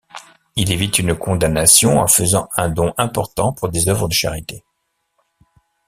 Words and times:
Il 0.55 0.71
évite 0.71 0.97
une 0.97 1.13
condamnation 1.15 1.99
en 1.99 2.07
faisant 2.07 2.49
un 2.57 2.69
don 2.69 2.91
important 2.97 3.53
pour 3.53 3.69
des 3.69 3.87
œuvres 3.87 4.07
de 4.07 4.13
charité. 4.15 4.65